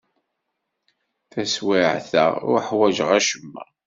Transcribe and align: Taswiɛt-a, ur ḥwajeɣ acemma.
Taswiɛt-a, 1.31 2.25
ur 2.49 2.59
ḥwajeɣ 2.67 3.09
acemma. 3.17 3.63